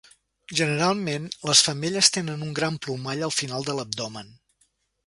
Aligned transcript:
Generalment, 0.59 1.27
les 1.49 1.61
femelles 1.69 2.11
tenen 2.17 2.47
un 2.47 2.57
gran 2.61 2.81
plomall 2.87 3.23
al 3.31 3.39
final 3.43 3.71
de 3.71 3.79
l'abdomen. 3.81 4.35